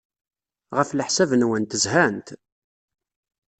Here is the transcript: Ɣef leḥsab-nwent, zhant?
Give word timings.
Ɣef 0.75 0.89
leḥsab-nwent, 0.93 1.77
zhant? 1.83 2.27